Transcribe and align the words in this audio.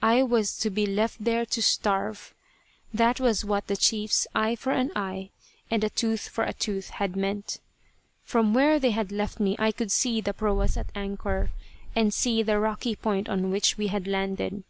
I 0.00 0.22
was 0.22 0.56
to 0.60 0.70
be 0.70 0.86
left 0.86 1.22
there 1.22 1.44
to 1.44 1.60
starve. 1.60 2.32
That 2.94 3.20
was 3.20 3.44
what 3.44 3.66
the 3.66 3.76
chief's 3.76 4.26
"eye 4.34 4.56
for 4.56 4.70
an 4.72 4.90
eye 4.96 5.32
and 5.70 5.84
a 5.84 5.90
tooth 5.90 6.30
for 6.30 6.44
a 6.44 6.54
tooth" 6.54 6.88
had 6.88 7.14
meant. 7.14 7.60
From 8.24 8.54
where 8.54 8.78
they 8.80 8.92
had 8.92 9.12
left 9.12 9.38
me 9.38 9.54
I 9.58 9.72
could 9.72 9.92
see 9.92 10.22
the 10.22 10.32
proas 10.32 10.78
at 10.78 10.88
anchor, 10.94 11.50
and 11.94 12.14
see 12.14 12.42
the 12.42 12.58
rocky 12.58 12.96
point 12.96 13.28
on 13.28 13.50
which 13.50 13.76
we 13.76 13.88
had 13.88 14.06
landed. 14.06 14.64